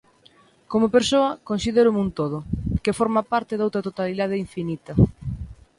Como 0.71 0.93
persoa, 0.95 1.31
considérome 1.49 1.99
un 2.05 2.09
todo, 2.19 2.37
que 2.83 2.97
forma 2.99 3.27
parte 3.31 3.53
doutra 3.57 3.85
totalidade 3.87 4.41
infinita. 4.45 4.93